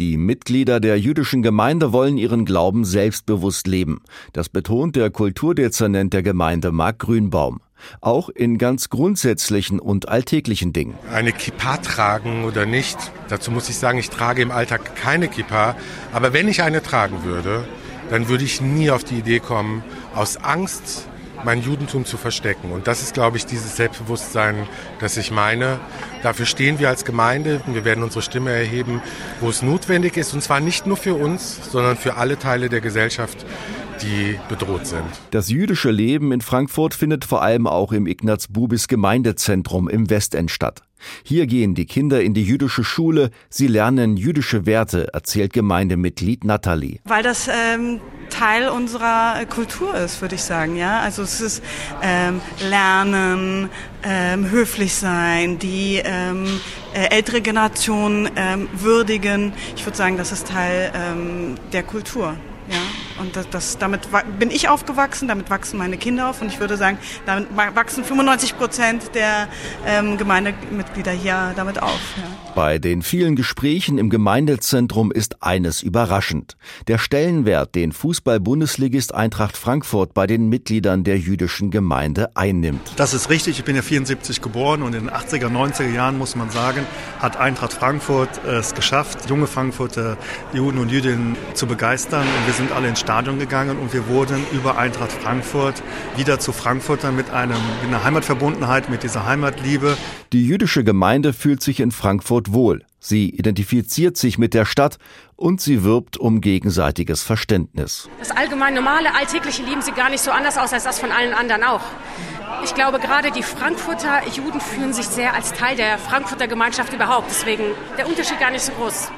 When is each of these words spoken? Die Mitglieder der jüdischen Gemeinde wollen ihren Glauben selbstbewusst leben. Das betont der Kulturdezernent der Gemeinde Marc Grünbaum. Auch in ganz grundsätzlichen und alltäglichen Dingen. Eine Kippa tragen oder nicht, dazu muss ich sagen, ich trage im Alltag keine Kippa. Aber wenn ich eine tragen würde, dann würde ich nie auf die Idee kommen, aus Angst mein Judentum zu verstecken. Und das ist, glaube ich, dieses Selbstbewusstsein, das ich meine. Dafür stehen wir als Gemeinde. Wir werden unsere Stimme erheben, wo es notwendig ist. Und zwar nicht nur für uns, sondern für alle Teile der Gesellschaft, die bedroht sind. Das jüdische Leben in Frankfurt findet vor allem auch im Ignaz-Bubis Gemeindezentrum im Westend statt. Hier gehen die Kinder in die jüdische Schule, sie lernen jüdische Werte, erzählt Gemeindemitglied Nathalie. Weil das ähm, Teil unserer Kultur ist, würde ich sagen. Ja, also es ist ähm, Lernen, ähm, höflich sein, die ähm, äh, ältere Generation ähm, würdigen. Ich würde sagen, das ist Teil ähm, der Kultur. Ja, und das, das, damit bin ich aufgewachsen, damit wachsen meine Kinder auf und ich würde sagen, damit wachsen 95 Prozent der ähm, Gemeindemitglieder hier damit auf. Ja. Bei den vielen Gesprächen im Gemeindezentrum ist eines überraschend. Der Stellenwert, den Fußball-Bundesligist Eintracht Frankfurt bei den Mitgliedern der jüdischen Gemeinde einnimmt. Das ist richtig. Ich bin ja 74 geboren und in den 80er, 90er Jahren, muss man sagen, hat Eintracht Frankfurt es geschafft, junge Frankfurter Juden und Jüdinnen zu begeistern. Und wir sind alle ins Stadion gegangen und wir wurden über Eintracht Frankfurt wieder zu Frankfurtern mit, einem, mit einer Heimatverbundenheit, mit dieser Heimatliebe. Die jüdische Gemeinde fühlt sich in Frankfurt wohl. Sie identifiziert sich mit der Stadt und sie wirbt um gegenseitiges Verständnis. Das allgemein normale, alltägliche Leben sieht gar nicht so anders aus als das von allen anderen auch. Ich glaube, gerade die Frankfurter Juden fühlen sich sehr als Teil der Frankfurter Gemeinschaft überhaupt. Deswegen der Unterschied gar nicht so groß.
Die 0.00 0.16
Mitglieder 0.16 0.80
der 0.80 0.98
jüdischen 0.98 1.42
Gemeinde 1.42 1.92
wollen 1.92 2.18
ihren 2.18 2.44
Glauben 2.44 2.84
selbstbewusst 2.84 3.68
leben. 3.68 4.02
Das 4.32 4.48
betont 4.48 4.96
der 4.96 5.10
Kulturdezernent 5.10 6.12
der 6.12 6.24
Gemeinde 6.24 6.72
Marc 6.72 6.98
Grünbaum. 6.98 7.60
Auch 8.00 8.28
in 8.28 8.58
ganz 8.58 8.88
grundsätzlichen 8.88 9.78
und 9.78 10.08
alltäglichen 10.08 10.72
Dingen. 10.72 10.94
Eine 11.12 11.30
Kippa 11.30 11.76
tragen 11.76 12.44
oder 12.44 12.66
nicht, 12.66 12.98
dazu 13.28 13.52
muss 13.52 13.68
ich 13.68 13.76
sagen, 13.76 13.98
ich 13.98 14.10
trage 14.10 14.42
im 14.42 14.50
Alltag 14.50 14.96
keine 14.96 15.28
Kippa. 15.28 15.76
Aber 16.12 16.32
wenn 16.32 16.48
ich 16.48 16.64
eine 16.64 16.82
tragen 16.82 17.22
würde, 17.22 17.64
dann 18.10 18.28
würde 18.28 18.42
ich 18.42 18.60
nie 18.60 18.90
auf 18.90 19.04
die 19.04 19.18
Idee 19.18 19.38
kommen, 19.38 19.84
aus 20.12 20.38
Angst 20.38 21.06
mein 21.44 21.62
Judentum 21.62 22.04
zu 22.04 22.16
verstecken. 22.16 22.72
Und 22.72 22.88
das 22.88 23.02
ist, 23.02 23.14
glaube 23.14 23.36
ich, 23.36 23.46
dieses 23.46 23.76
Selbstbewusstsein, 23.76 24.66
das 24.98 25.16
ich 25.16 25.30
meine. 25.30 25.78
Dafür 26.24 26.46
stehen 26.46 26.78
wir 26.78 26.88
als 26.88 27.04
Gemeinde. 27.04 27.60
Wir 27.66 27.84
werden 27.84 28.02
unsere 28.02 28.22
Stimme 28.22 28.50
erheben, 28.50 29.02
wo 29.40 29.50
es 29.50 29.60
notwendig 29.60 30.16
ist. 30.16 30.32
Und 30.32 30.40
zwar 30.40 30.58
nicht 30.58 30.86
nur 30.86 30.96
für 30.96 31.12
uns, 31.12 31.70
sondern 31.70 31.98
für 31.98 32.16
alle 32.16 32.38
Teile 32.38 32.70
der 32.70 32.80
Gesellschaft, 32.80 33.44
die 34.02 34.38
bedroht 34.48 34.86
sind. 34.86 35.04
Das 35.30 35.48
jüdische 35.48 35.90
Leben 35.90 36.32
in 36.32 36.40
Frankfurt 36.40 36.94
findet 36.94 37.24
vor 37.24 37.42
allem 37.42 37.66
auch 37.66 37.92
im 37.92 38.06
Ignaz-Bubis 38.06 38.88
Gemeindezentrum 38.88 39.88
im 39.88 40.10
Westend 40.10 40.50
statt. 40.50 40.82
Hier 41.22 41.46
gehen 41.46 41.74
die 41.74 41.86
Kinder 41.86 42.22
in 42.22 42.34
die 42.34 42.44
jüdische 42.44 42.84
Schule, 42.84 43.30
sie 43.48 43.66
lernen 43.66 44.16
jüdische 44.16 44.66
Werte, 44.66 45.12
erzählt 45.12 45.52
Gemeindemitglied 45.52 46.44
Nathalie. 46.44 47.00
Weil 47.04 47.22
das 47.22 47.48
ähm, 47.48 48.00
Teil 48.30 48.68
unserer 48.68 49.44
Kultur 49.46 49.94
ist, 49.94 50.20
würde 50.20 50.34
ich 50.36 50.42
sagen. 50.42 50.76
Ja, 50.76 51.00
also 51.00 51.22
es 51.22 51.40
ist 51.40 51.62
ähm, 52.02 52.40
Lernen, 52.68 53.68
ähm, 54.02 54.50
höflich 54.50 54.94
sein, 54.94 55.58
die 55.58 56.00
ähm, 56.04 56.46
äh, 56.94 57.14
ältere 57.14 57.40
Generation 57.40 58.28
ähm, 58.36 58.68
würdigen. 58.72 59.52
Ich 59.76 59.84
würde 59.84 59.96
sagen, 59.96 60.16
das 60.16 60.32
ist 60.32 60.48
Teil 60.48 60.92
ähm, 60.94 61.56
der 61.72 61.82
Kultur. 61.82 62.34
Ja, 62.70 62.76
und 63.18 63.36
das, 63.36 63.48
das, 63.50 63.78
damit 63.78 64.08
bin 64.38 64.50
ich 64.50 64.68
aufgewachsen, 64.68 65.28
damit 65.28 65.50
wachsen 65.50 65.78
meine 65.78 65.96
Kinder 65.96 66.30
auf 66.30 66.42
und 66.42 66.48
ich 66.48 66.60
würde 66.60 66.76
sagen, 66.76 66.98
damit 67.26 67.48
wachsen 67.56 68.04
95 68.04 68.56
Prozent 68.56 69.14
der 69.14 69.48
ähm, 69.86 70.18
Gemeindemitglieder 70.18 71.12
hier 71.12 71.52
damit 71.56 71.82
auf. 71.82 72.00
Ja. 72.16 72.22
Bei 72.54 72.78
den 72.78 73.02
vielen 73.02 73.34
Gesprächen 73.34 73.98
im 73.98 74.10
Gemeindezentrum 74.10 75.10
ist 75.10 75.42
eines 75.42 75.82
überraschend. 75.82 76.56
Der 76.86 76.98
Stellenwert, 76.98 77.74
den 77.74 77.92
Fußball-Bundesligist 77.92 79.14
Eintracht 79.14 79.56
Frankfurt 79.56 80.14
bei 80.14 80.26
den 80.26 80.48
Mitgliedern 80.48 81.02
der 81.02 81.18
jüdischen 81.18 81.70
Gemeinde 81.70 82.36
einnimmt. 82.36 82.92
Das 82.96 83.12
ist 83.12 83.30
richtig. 83.30 83.58
Ich 83.58 83.64
bin 83.64 83.74
ja 83.74 83.82
74 83.82 84.40
geboren 84.40 84.82
und 84.82 84.94
in 84.94 85.06
den 85.06 85.10
80er, 85.14 85.48
90er 85.48 85.92
Jahren, 85.92 86.16
muss 86.16 86.36
man 86.36 86.50
sagen, 86.50 86.86
hat 87.18 87.36
Eintracht 87.36 87.72
Frankfurt 87.72 88.44
es 88.44 88.74
geschafft, 88.74 89.28
junge 89.28 89.46
Frankfurter 89.46 90.16
Juden 90.52 90.78
und 90.78 90.90
Jüdinnen 90.90 91.36
zu 91.54 91.66
begeistern. 91.66 92.22
Und 92.22 92.46
wir 92.46 92.54
sind 92.54 92.72
alle 92.72 92.88
ins 92.88 93.00
Stadion 93.04 93.38
gegangen 93.38 93.78
und 93.78 93.92
wir 93.92 94.08
wurden 94.08 94.42
über 94.50 94.78
Eintracht 94.78 95.12
Frankfurt 95.12 95.82
wieder 96.16 96.38
zu 96.40 96.52
Frankfurtern 96.52 97.14
mit, 97.14 97.28
einem, 97.28 97.58
mit 97.82 97.88
einer 97.88 98.02
Heimatverbundenheit, 98.02 98.88
mit 98.88 99.02
dieser 99.02 99.26
Heimatliebe. 99.26 99.98
Die 100.32 100.46
jüdische 100.46 100.84
Gemeinde 100.84 101.34
fühlt 101.34 101.62
sich 101.62 101.80
in 101.80 101.90
Frankfurt 101.90 102.54
wohl. 102.54 102.82
Sie 103.00 103.28
identifiziert 103.28 104.16
sich 104.16 104.38
mit 104.38 104.54
der 104.54 104.64
Stadt 104.64 104.96
und 105.36 105.60
sie 105.60 105.84
wirbt 105.84 106.16
um 106.16 106.40
gegenseitiges 106.40 107.22
Verständnis. 107.22 108.08
Das 108.20 108.30
allgemein 108.30 108.72
normale, 108.72 109.14
alltägliche 109.14 109.62
Leben 109.64 109.82
sieht 109.82 109.96
gar 109.96 110.08
nicht 110.08 110.22
so 110.22 110.30
anders 110.30 110.56
aus 110.56 110.72
als 110.72 110.84
das 110.84 110.98
von 110.98 111.12
allen 111.12 111.34
anderen 111.34 111.62
auch. 111.62 111.82
Ich 112.64 112.74
glaube, 112.74 112.98
gerade 113.00 113.30
die 113.32 113.42
Frankfurter 113.42 114.26
Juden 114.34 114.62
fühlen 114.62 114.94
sich 114.94 115.06
sehr 115.06 115.34
als 115.34 115.52
Teil 115.52 115.76
der 115.76 115.98
Frankfurter 115.98 116.48
Gemeinschaft 116.48 116.94
überhaupt. 116.94 117.26
Deswegen 117.28 117.64
der 117.98 118.08
Unterschied 118.08 118.40
gar 118.40 118.50
nicht 118.50 118.64
so 118.64 118.72
groß. 118.72 119.10